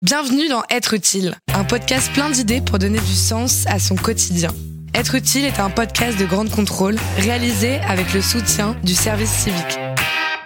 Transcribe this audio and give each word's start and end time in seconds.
Bienvenue 0.00 0.48
dans 0.48 0.62
Être 0.70 0.94
utile, 0.94 1.34
un 1.54 1.64
podcast 1.64 2.12
plein 2.12 2.30
d'idées 2.30 2.60
pour 2.60 2.78
donner 2.78 3.00
du 3.00 3.14
sens 3.14 3.66
à 3.66 3.80
son 3.80 3.96
quotidien. 3.96 4.50
Être 4.94 5.16
utile 5.16 5.44
est 5.44 5.58
un 5.58 5.70
podcast 5.70 6.16
de 6.20 6.24
grande 6.24 6.50
contrôle 6.50 6.94
réalisé 7.16 7.80
avec 7.80 8.14
le 8.14 8.22
soutien 8.22 8.76
du 8.84 8.94
service 8.94 9.32
civique. 9.32 9.76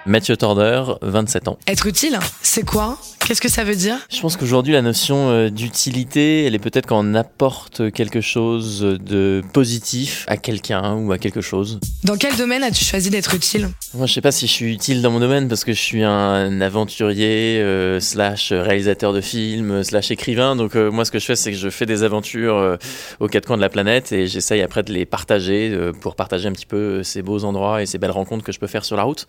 Mathieu 0.04 0.36
Torder, 0.36 0.82
27 1.02 1.46
ans. 1.46 1.58
Être 1.68 1.86
utile, 1.86 2.18
c'est 2.42 2.64
quoi? 2.64 2.98
Qu'est-ce 3.24 3.40
que 3.40 3.48
ça 3.48 3.62
veut 3.62 3.76
dire? 3.76 3.96
Je 4.10 4.20
pense 4.20 4.36
qu'aujourd'hui, 4.36 4.72
la 4.72 4.82
notion 4.82 5.30
euh, 5.30 5.48
d'utilité, 5.48 6.44
elle 6.44 6.56
est 6.56 6.58
peut-être 6.58 6.86
quand 6.86 6.98
on 6.98 7.14
apporte 7.14 7.92
quelque 7.92 8.20
chose 8.20 8.80
de 8.80 9.42
positif 9.52 10.24
à 10.26 10.36
quelqu'un 10.36 10.96
ou 10.96 11.12
à 11.12 11.18
quelque 11.18 11.40
chose. 11.40 11.78
Dans 12.02 12.16
quel 12.16 12.34
domaine 12.34 12.64
as-tu 12.64 12.84
choisi 12.84 13.10
d'être 13.10 13.32
utile? 13.32 13.68
Moi, 13.94 14.06
je 14.06 14.14
sais 14.14 14.20
pas 14.20 14.32
si 14.32 14.48
je 14.48 14.52
suis 14.52 14.72
utile 14.72 15.02
dans 15.02 15.12
mon 15.12 15.20
domaine 15.20 15.46
parce 15.46 15.62
que 15.62 15.72
je 15.72 15.80
suis 15.80 16.02
un 16.02 16.60
aventurier, 16.60 17.60
euh, 17.60 18.00
slash 18.00 18.50
réalisateur 18.50 19.12
de 19.12 19.20
films, 19.20 19.84
slash 19.84 20.10
écrivain. 20.10 20.56
Donc, 20.56 20.74
euh, 20.74 20.90
moi, 20.90 21.04
ce 21.04 21.12
que 21.12 21.20
je 21.20 21.26
fais, 21.26 21.36
c'est 21.36 21.52
que 21.52 21.58
je 21.58 21.70
fais 21.70 21.86
des 21.86 22.02
aventures 22.02 22.76
aux 23.20 23.28
quatre 23.28 23.46
coins 23.46 23.56
de 23.56 23.62
la 23.62 23.68
planète 23.68 24.10
et 24.10 24.26
j'essaye 24.26 24.62
après 24.62 24.82
de 24.82 24.92
les 24.92 25.06
partager 25.06 25.72
pour 26.00 26.16
partager 26.16 26.48
un 26.48 26.52
petit 26.52 26.66
peu 26.66 27.04
ces 27.04 27.22
beaux 27.22 27.44
endroits 27.44 27.82
et 27.82 27.86
ces 27.86 27.98
belles 27.98 28.10
rencontres 28.10 28.42
que 28.42 28.50
je 28.50 28.58
peux 28.58 28.66
faire 28.66 28.84
sur 28.84 28.96
la 28.96 29.04
route. 29.04 29.28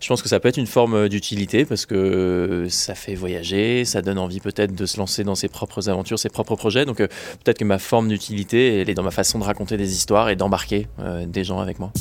Je 0.00 0.13
pense 0.14 0.22
que 0.22 0.28
ça 0.28 0.38
peut 0.38 0.48
être 0.48 0.58
une 0.58 0.68
forme 0.68 1.08
d'utilité 1.08 1.64
parce 1.64 1.86
que 1.86 2.66
ça 2.68 2.94
fait 2.94 3.14
voyager 3.16 3.84
ça 3.84 4.02
donne 4.02 4.18
envie 4.18 4.40
peut-être 4.40 4.74
de 4.74 4.86
se 4.86 4.96
lancer 4.96 5.24
dans 5.24 5.34
ses 5.34 5.48
propres 5.48 5.88
aventures, 5.88 6.18
ses 6.18 6.28
propres 6.28 6.56
projets. 6.56 6.84
Donc 6.84 7.00
euh, 7.00 7.08
peut-être 7.42 7.58
que 7.58 7.64
ma 7.64 7.78
forme 7.78 8.08
d'utilité, 8.08 8.80
elle 8.80 8.90
est 8.90 8.94
dans 8.94 9.02
ma 9.02 9.10
façon 9.10 9.38
de 9.38 9.44
raconter 9.44 9.76
des 9.76 9.92
histoires 9.92 10.28
et 10.28 10.36
d'embarquer 10.36 10.86
euh, 11.00 11.26
des 11.26 11.44
gens 11.44 11.60
avec 11.60 11.78
moi. 11.78 11.92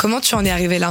Comment 0.00 0.20
tu 0.20 0.34
en 0.34 0.44
es 0.44 0.50
arrivé 0.50 0.78
là? 0.78 0.90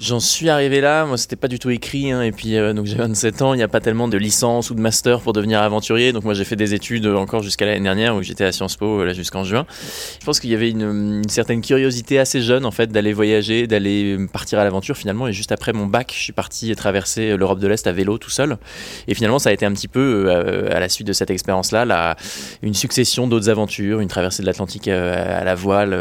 J'en 0.00 0.20
suis 0.20 0.48
arrivé 0.48 0.80
là, 0.80 1.04
moi 1.04 1.18
c'était 1.18 1.36
pas 1.36 1.48
du 1.48 1.58
tout 1.58 1.68
écrit, 1.68 2.10
hein, 2.10 2.22
et 2.22 2.32
puis 2.32 2.56
euh, 2.56 2.72
donc 2.72 2.86
j'ai 2.86 2.96
27 2.96 3.42
ans, 3.42 3.54
il 3.54 3.58
n'y 3.58 3.62
a 3.62 3.68
pas 3.68 3.80
tellement 3.80 4.08
de 4.08 4.16
licence 4.16 4.70
ou 4.70 4.74
de 4.74 4.80
master 4.80 5.20
pour 5.20 5.34
devenir 5.34 5.60
aventurier, 5.60 6.12
donc 6.12 6.24
moi 6.24 6.32
j'ai 6.32 6.44
fait 6.44 6.56
des 6.56 6.72
études 6.72 7.06
encore 7.06 7.42
jusqu'à 7.42 7.66
l'année 7.66 7.84
dernière 7.84 8.16
où 8.16 8.22
j'étais 8.22 8.44
à 8.44 8.52
Sciences 8.52 8.76
Po 8.76 9.00
euh, 9.00 9.04
là 9.04 9.12
jusqu'en 9.12 9.44
juin. 9.44 9.66
Je 10.18 10.24
pense 10.24 10.40
qu'il 10.40 10.50
y 10.50 10.54
avait 10.54 10.70
une, 10.70 11.22
certaine 11.28 11.60
curiosité 11.60 12.18
assez 12.18 12.40
jeune 12.40 12.64
en 12.64 12.70
fait 12.70 12.90
d'aller 12.90 13.12
voyager, 13.12 13.66
d'aller 13.66 14.16
partir 14.32 14.58
à 14.58 14.64
l'aventure 14.64 14.96
finalement, 14.96 15.28
et 15.28 15.32
juste 15.32 15.52
après 15.52 15.72
mon 15.72 15.86
bac, 15.86 16.12
je 16.16 16.20
suis 16.20 16.32
parti 16.32 16.74
traverser 16.74 17.36
l'Europe 17.36 17.60
de 17.60 17.68
l'Est 17.68 17.86
à 17.86 17.92
vélo 17.92 18.16
tout 18.16 18.30
seul, 18.30 18.56
et 19.08 19.14
finalement 19.14 19.38
ça 19.38 19.50
a 19.50 19.52
été 19.52 19.66
un 19.66 19.72
petit 19.72 19.88
peu 19.88 20.24
euh, 20.26 20.74
à 20.74 20.80
la 20.80 20.88
suite 20.88 21.06
de 21.06 21.12
cette 21.12 21.30
expérience-là, 21.30 21.84
là, 21.84 22.16
une 22.62 22.74
succession 22.74 23.28
d'autres 23.28 23.50
aventures, 23.50 24.00
une 24.00 24.08
traversée 24.08 24.42
de 24.42 24.46
l'Atlantique 24.46 24.88
à 24.88 25.44
la 25.44 25.54
voile 25.54 25.92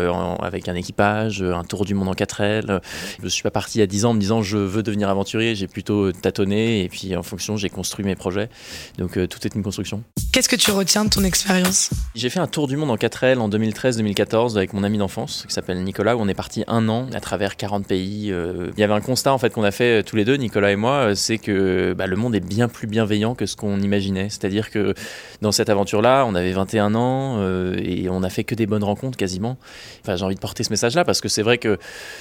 avec 0.41 0.69
un 0.69 0.75
équipage, 0.75 1.43
un 1.43 1.63
tour 1.63 1.85
du 1.85 1.93
monde 1.93 2.07
en 2.07 2.13
4 2.13 2.41
ailes. 2.41 2.81
Je 3.21 3.27
suis 3.27 3.43
pas 3.43 3.51
parti 3.51 3.80
à 3.81 3.87
10 3.87 4.05
ans 4.05 4.09
en 4.11 4.13
me 4.13 4.19
disant 4.19 4.41
je 4.41 4.57
veux 4.57 4.83
devenir 4.83 5.09
aventurier, 5.09 5.55
j'ai 5.55 5.67
plutôt 5.67 6.11
tâtonné 6.11 6.83
et 6.83 6.89
puis 6.89 7.15
en 7.15 7.23
fonction 7.23 7.57
j'ai 7.57 7.69
construit 7.69 8.05
mes 8.05 8.15
projets. 8.15 8.49
Donc 8.97 9.17
euh, 9.17 9.27
tout 9.27 9.39
est 9.45 9.55
une 9.55 9.63
construction. 9.63 10.03
Qu'est-ce 10.31 10.49
que 10.49 10.55
tu 10.55 10.71
retiens 10.71 11.05
de 11.05 11.09
ton 11.09 11.23
expérience? 11.23 11.89
J'ai 12.15 12.29
fait 12.29 12.39
un 12.39 12.47
tour 12.47 12.67
du 12.67 12.77
monde 12.77 12.91
en 12.91 12.95
4L 12.95 13.39
en 13.39 13.49
2013-2014 13.49 14.55
avec 14.57 14.73
mon 14.73 14.83
ami 14.83 14.97
d'enfance 14.97 15.45
qui 15.47 15.53
s'appelle 15.53 15.83
Nicolas 15.83 16.15
où 16.15 16.19
on 16.21 16.27
est 16.27 16.33
parti 16.33 16.63
un 16.67 16.87
an 16.89 17.07
à 17.13 17.19
travers 17.19 17.57
40 17.57 17.87
pays. 17.87 18.31
Euh. 18.31 18.71
Il 18.77 18.79
y 18.79 18.83
avait 18.83 18.93
un 18.93 19.01
constat 19.01 19.33
en 19.33 19.37
fait 19.37 19.51
qu'on 19.51 19.63
a 19.63 19.71
fait 19.71 19.99
euh, 19.99 20.03
tous 20.03 20.15
les 20.15 20.25
deux, 20.25 20.35
Nicolas 20.35 20.71
et 20.71 20.75
moi, 20.75 21.15
c'est 21.15 21.37
que 21.37 21.93
bah, 21.97 22.07
le 22.07 22.15
monde 22.15 22.35
est 22.35 22.39
bien 22.39 22.67
plus 22.67 22.87
bienveillant 22.87 23.35
que 23.35 23.45
ce 23.45 23.55
qu'on 23.55 23.79
imaginait. 23.79 24.29
C'est-à-dire 24.29 24.69
que 24.69 24.93
dans 25.41 25.51
cette 25.51 25.69
aventure-là, 25.69 26.25
on 26.27 26.35
avait 26.35 26.51
21 26.51 26.95
ans 26.95 27.41
et 27.77 28.09
on 28.09 28.23
a 28.23 28.29
fait 28.29 28.43
que 28.43 28.55
des 28.55 28.65
bonnes 28.65 28.83
rencontres 28.83 29.17
quasiment. 29.17 29.57
Enfin, 30.01 30.15
j'ai 30.15 30.25
envie 30.25 30.35
de 30.35 30.39
porter 30.39 30.63
ce 30.63 30.69
message-là 30.69 31.05
parce 31.05 31.21
que 31.21 31.29
c'est 31.29 31.41
vrai 31.41 31.57
que 31.57 31.77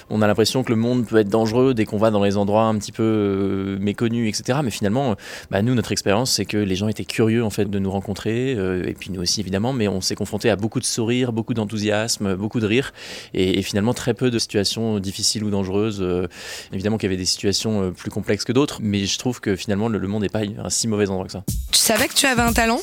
on 0.09 0.23
a 0.23 0.27
l'impression 0.27 0.63
que 0.63 0.71
le 0.71 0.77
monde 0.77 1.07
peut 1.07 1.19
être 1.19 1.29
dangereux 1.29 1.50
dès 1.75 1.85
qu'on 1.85 1.99
va 1.99 2.11
dans 2.11 2.23
les 2.23 2.37
endroits 2.37 2.65
un 2.65 2.77
petit 2.79 2.93
peu 2.93 3.03
euh, 3.03 3.79
méconnus, 3.79 4.29
etc. 4.29 4.61
Mais 4.63 4.71
finalement, 4.71 5.17
bah, 5.51 5.63
nous, 5.63 5.75
notre 5.75 5.93
expérience, 5.93 6.33
c'est 6.33 6.45
que 6.45 6.57
les 6.57 6.77
gens 6.77 6.89
étaient 6.89 7.05
curieux 7.05 7.45
en 7.45 7.51
fait 7.51 7.69
de 7.69 7.79
nous 7.79 7.91
rencontrer, 7.91 8.55
euh, 8.57 8.85
et 8.87 8.95
puis 8.95 9.11
nous 9.11 9.21
aussi 9.21 9.41
évidemment, 9.41 9.73
mais 9.73 9.89
on 9.89 10.01
s'est 10.01 10.15
confronté 10.15 10.51
à 10.51 10.57
beaucoup 10.57 10.81
de 10.81 10.85
sourires, 10.85 11.33
beaucoup 11.33 11.55
d'enthousiasme, 11.55 12.35
beaucoup 12.35 12.61
de 12.61 12.67
rire, 12.67 12.93
et, 13.35 13.61
finalement 13.63 13.95
très 13.95 14.15
peu 14.15 14.31
de 14.31 14.39
situations 14.39 14.99
difficiles 14.99 15.45
ou 15.45 15.51
dangereuses. 15.51 16.01
Euh, 16.01 16.27
évidemment 16.73 16.97
qu'il 16.97 17.09
y 17.09 17.13
avait 17.13 17.21
des 17.21 17.27
situations 17.27 17.93
plus 17.93 18.11
complexes 18.11 18.45
que 18.45 18.53
d'autres, 18.53 18.79
mais 18.83 19.05
je 19.05 19.19
trouve 19.19 19.41
que 19.41 19.57
finalement 19.57 19.89
le, 19.89 19.99
le 19.99 20.09
monde 20.09 20.23
n'est 20.23 20.29
pas 20.29 20.41
un 20.41 20.71
si 20.71 20.89
mauvais 20.89 21.09
endroit 21.09 21.27
que 21.27 21.33
ça. 21.33 21.45
Tu 21.71 21.79
savais 21.79 22.09
que 22.09 22.15
tu 22.15 22.27
avais 22.27 22.43
un 22.43 22.53
talent? 22.53 22.81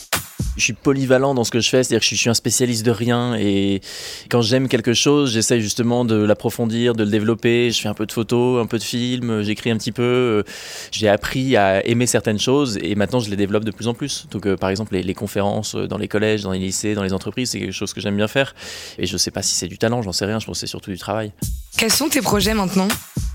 Je 0.57 0.63
suis 0.63 0.73
polyvalent 0.73 1.33
dans 1.33 1.43
ce 1.43 1.51
que 1.51 1.59
je 1.59 1.69
fais, 1.69 1.83
c'est-à-dire 1.83 2.01
que 2.01 2.05
je 2.05 2.15
suis 2.15 2.29
un 2.29 2.33
spécialiste 2.33 2.85
de 2.85 2.91
rien 2.91 3.35
et 3.35 3.81
quand 4.29 4.41
j'aime 4.41 4.67
quelque 4.67 4.93
chose, 4.93 5.31
j'essaye 5.31 5.61
justement 5.61 6.03
de 6.03 6.15
l'approfondir, 6.15 6.93
de 6.93 7.03
le 7.03 7.09
développer. 7.09 7.71
Je 7.71 7.79
fais 7.79 7.87
un 7.87 7.93
peu 7.93 8.05
de 8.05 8.11
photos, 8.11 8.61
un 8.61 8.65
peu 8.65 8.77
de 8.77 8.83
films, 8.83 9.43
j'écris 9.43 9.71
un 9.71 9.77
petit 9.77 9.91
peu. 9.91 10.43
J'ai 10.91 11.07
appris 11.07 11.55
à 11.55 11.85
aimer 11.85 12.07
certaines 12.07 12.39
choses 12.39 12.77
et 12.81 12.95
maintenant 12.95 13.19
je 13.19 13.29
les 13.29 13.35
développe 13.35 13.63
de 13.63 13.71
plus 13.71 13.87
en 13.87 13.93
plus. 13.93 14.27
Donc 14.31 14.45
euh, 14.45 14.57
par 14.57 14.69
exemple 14.69 14.95
les, 14.95 15.13
conférences 15.13 15.75
dans 15.75 15.97
les 15.97 16.07
collèges, 16.07 16.43
dans 16.43 16.51
les 16.51 16.59
lycées, 16.59 16.95
dans 16.95 17.03
les 17.03 17.13
entreprises, 17.13 17.51
c'est 17.51 17.59
quelque 17.59 17.71
chose 17.71 17.93
que 17.93 18.01
j'aime 18.01 18.17
bien 18.17 18.27
faire. 18.27 18.55
Et 18.97 19.05
je 19.05 19.17
sais 19.17 19.31
pas 19.31 19.41
si 19.41 19.55
c'est 19.55 19.67
du 19.67 19.77
talent, 19.77 20.01
j'en 20.01 20.11
sais 20.11 20.25
rien, 20.25 20.39
je 20.39 20.45
pense 20.45 20.57
que 20.57 20.59
c'est 20.61 20.67
surtout 20.67 20.91
du 20.91 20.97
travail. 20.97 21.31
Quels 21.77 21.91
sont 21.91 22.09
tes 22.09 22.21
projets 22.21 22.53
maintenant? 22.53 22.87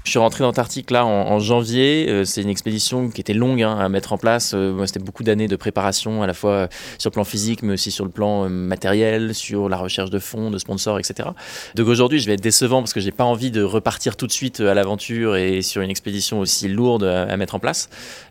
Je 0.05 0.11
suis 0.11 0.19
rentré 0.19 0.41
dans 0.41 0.49
l'Antarctique 0.49 0.91
là 0.91 1.07
en, 1.07 1.39
janvier. 1.39 2.07
Euh, 2.09 2.25
c'est 2.25 2.43
une 2.43 2.49
expédition 2.49 3.09
qui 3.09 3.21
était 3.21 3.35
longue 3.35 3.63
hein, 3.63 3.77
à 3.79 3.89
mettre 3.89 4.13
en 4.13 4.19
place. 4.19 4.53
Euh, 4.55 4.85
c'était 4.87 5.01
beaucoup 5.01 5.23
d'années 5.23 5.49
de 5.49 5.57
préparation, 5.57 6.23
à 6.23 6.27
la 6.27 6.35
fois 6.35 6.69
sur 6.99 7.11
le 7.11 7.13
plan 7.13 7.25
physique, 7.25 7.63
mais 7.63 7.75
aussi 7.75 7.91
sur 7.91 8.05
le 8.05 8.11
plan 8.11 8.45
euh, 8.45 8.49
matériel, 8.49 9.35
sur 9.35 9.69
la 9.69 9.77
recherche 9.77 10.11
de 10.11 10.19
fonds, 10.19 10.51
de 10.51 10.59
sponsors, 10.59 10.99
etc. 10.99 11.29
Donc 11.77 11.87
aujourd'hui, 11.87 12.19
je 12.19 12.27
vais 12.27 12.35
être 12.35 12.43
décevant 12.43 12.81
parce 12.81 12.93
que 12.93 13.01
j'ai 13.01 13.13
pas 13.13 13.25
envie 13.25 13.51
de 13.51 13.63
repartir 13.63 14.17
tout 14.17 14.27
de 14.27 14.33
suite 14.33 14.61
à 14.61 14.75
l'aventure 14.75 15.37
et 15.37 15.63
sur 15.63 15.83
une 15.83 15.91
expédition 15.91 16.41
aussi 16.41 16.69
lourde 16.69 17.05
à, 17.05 17.37
mettre 17.37 17.55
en 17.55 17.59
place. 17.59 17.89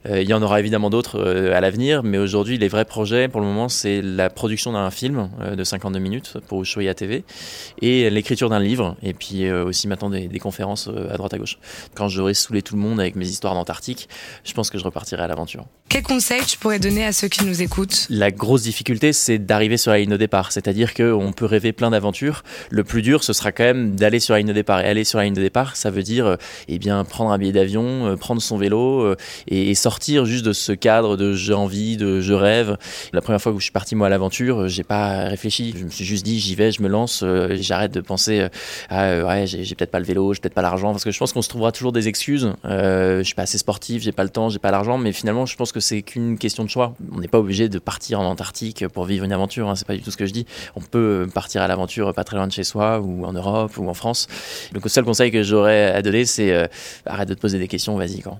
il 0.09 0.29
y 0.29 0.33
en 0.33 0.41
aura 0.41 0.59
évidemment 0.59 0.89
d'autres 0.89 1.19
à 1.51 1.59
l'avenir, 1.61 2.03
mais 2.03 2.17
aujourd'hui, 2.17 2.57
les 2.57 2.67
vrais 2.67 2.85
projets, 2.85 3.27
pour 3.27 3.41
le 3.41 3.47
moment, 3.47 3.69
c'est 3.69 4.01
la 4.01 4.29
production 4.29 4.73
d'un 4.73 4.91
film 4.91 5.29
de 5.55 5.63
52 5.63 5.99
minutes 5.99 6.37
pour 6.47 6.61
Ushuaïa 6.61 6.93
TV 6.93 7.23
et 7.81 8.09
l'écriture 8.09 8.49
d'un 8.49 8.59
livre, 8.59 8.95
et 9.01 9.13
puis 9.13 9.49
aussi 9.51 9.87
maintenant 9.87 10.09
des, 10.09 10.27
des 10.27 10.39
conférences 10.39 10.87
à 10.87 11.17
droite 11.17 11.33
à 11.33 11.37
gauche. 11.37 11.57
Quand 11.95 12.07
j'aurai 12.07 12.33
saoulé 12.33 12.61
tout 12.61 12.75
le 12.75 12.81
monde 12.81 12.99
avec 12.99 13.15
mes 13.15 13.27
histoires 13.27 13.53
d'Antarctique, 13.53 14.09
je 14.43 14.53
pense 14.53 14.69
que 14.69 14.77
je 14.77 14.83
repartirai 14.83 15.23
à 15.23 15.27
l'aventure. 15.27 15.65
Quel 15.91 16.03
conseil 16.03 16.41
tu 16.45 16.57
pourrais 16.57 16.79
donner 16.79 17.03
à 17.05 17.11
ceux 17.11 17.27
qui 17.27 17.43
nous 17.43 17.61
écoutent? 17.61 18.07
La 18.09 18.31
grosse 18.31 18.61
difficulté, 18.61 19.11
c'est 19.11 19.39
d'arriver 19.39 19.75
sur 19.75 19.91
la 19.91 19.97
ligne 19.97 20.09
de 20.09 20.15
départ. 20.15 20.53
C'est-à-dire 20.53 20.93
qu'on 20.93 21.33
peut 21.33 21.43
rêver 21.43 21.73
plein 21.73 21.89
d'aventures. 21.89 22.43
Le 22.69 22.85
plus 22.85 23.01
dur, 23.01 23.25
ce 23.25 23.33
sera 23.33 23.51
quand 23.51 23.65
même 23.65 23.97
d'aller 23.97 24.21
sur 24.21 24.33
la 24.33 24.37
ligne 24.37 24.47
de 24.47 24.53
départ. 24.53 24.79
Et 24.79 24.85
aller 24.85 25.03
sur 25.03 25.17
la 25.17 25.25
ligne 25.25 25.33
de 25.33 25.41
départ, 25.41 25.75
ça 25.75 25.89
veut 25.89 26.03
dire 26.03 26.37
eh 26.69 26.79
bien, 26.79 27.03
prendre 27.03 27.31
un 27.31 27.37
billet 27.37 27.51
d'avion, 27.51 28.07
euh, 28.07 28.15
prendre 28.15 28.41
son 28.41 28.55
vélo 28.55 29.01
euh, 29.01 29.17
et 29.49 29.75
sortir 29.75 30.23
juste 30.23 30.45
de 30.45 30.53
ce 30.53 30.71
cadre 30.71 31.17
de 31.17 31.33
j'ai 31.33 31.53
envie, 31.53 31.97
de 31.97 32.21
je 32.21 32.31
rêve. 32.31 32.77
La 33.11 33.19
première 33.19 33.41
fois 33.41 33.51
que 33.51 33.59
je 33.59 33.63
suis 33.63 33.73
parti 33.73 33.95
moi 33.95 34.07
à 34.07 34.09
l'aventure, 34.09 34.69
j'ai 34.69 34.83
pas 34.83 35.25
réfléchi. 35.25 35.75
Je 35.77 35.83
me 35.83 35.89
suis 35.89 36.05
juste 36.05 36.23
dit 36.23 36.39
j'y 36.39 36.55
vais, 36.55 36.71
je 36.71 36.81
me 36.81 36.87
lance, 36.87 37.21
euh, 37.21 37.57
j'arrête 37.59 37.91
de 37.91 37.99
penser 37.99 38.47
ah 38.89 39.25
ouais 39.25 39.45
j'ai 39.45 39.75
peut-être 39.75 39.91
pas 39.91 39.99
le 39.99 40.05
vélo, 40.05 40.33
j'ai 40.33 40.39
peut-être 40.39 40.53
pas 40.53 40.61
l'argent 40.61 40.91
parce 40.91 41.03
que 41.03 41.11
je 41.11 41.19
pense 41.19 41.33
qu'on 41.33 41.41
se 41.41 41.49
trouvera 41.51 41.71
toujours 41.71 41.91
des 41.91 42.07
excuses. 42.07 42.51
Euh, 42.65 43.19
je 43.19 43.23
suis 43.23 43.35
pas 43.35 43.43
assez 43.43 43.57
sportif, 43.57 44.01
j'ai 44.01 44.11
pas 44.11 44.23
le 44.23 44.29
temps, 44.29 44.49
j'ai 44.49 44.59
pas 44.59 44.71
l'argent, 44.71 44.97
mais 44.97 45.11
finalement, 45.11 45.45
je 45.45 45.55
pense 45.55 45.71
que 45.71 45.79
c'est 45.79 46.01
qu'une 46.01 46.37
question 46.37 46.63
de 46.63 46.69
choix. 46.69 46.95
On 47.13 47.19
n'est 47.19 47.27
pas 47.27 47.37
obligé 47.39 47.69
de 47.69 47.77
partir 47.77 48.21
en 48.21 48.25
Antarctique 48.25 48.87
pour 48.87 49.05
vivre 49.05 49.25
une 49.25 49.33
aventure. 49.33 49.69
Hein, 49.69 49.75
c'est 49.75 49.85
pas 49.85 49.95
du 49.95 50.01
tout 50.01 50.09
ce 50.11 50.17
que 50.17 50.25
je 50.25 50.33
dis. 50.33 50.47
On 50.75 50.81
peut 50.81 51.27
partir 51.33 51.61
à 51.61 51.67
l'aventure 51.67 52.13
pas 52.13 52.23
très 52.23 52.37
loin 52.37 52.47
de 52.47 52.53
chez 52.53 52.63
soi, 52.63 53.01
ou 53.01 53.25
en 53.25 53.33
Europe, 53.33 53.77
ou 53.77 53.89
en 53.89 53.93
France. 53.93 54.27
Donc, 54.73 54.83
le 54.83 54.89
seul 54.89 55.03
conseil 55.03 55.31
que 55.31 55.43
j'aurais 55.43 55.91
à 55.91 56.01
donner, 56.01 56.23
c'est 56.25 56.53
euh, 56.53 56.67
arrête 57.05 57.27
de 57.27 57.33
te 57.33 57.41
poser 57.41 57.59
des 57.59 57.67
questions, 57.67 57.97
vas-y 57.97 58.21
quand. 58.21 58.39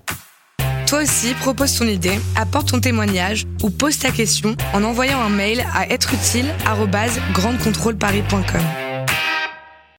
Toi 0.86 1.02
aussi, 1.02 1.34
propose 1.34 1.78
ton 1.78 1.86
idée, 1.86 2.18
apporte 2.36 2.70
ton 2.70 2.80
témoignage 2.80 3.44
ou 3.62 3.68
pose 3.70 3.98
ta 3.98 4.10
question 4.10 4.56
en 4.72 4.82
envoyant 4.84 5.20
un 5.20 5.30
mail 5.30 5.66
à 5.74 5.92
êtreutile@grandecontrôleparis.com. 5.92 8.81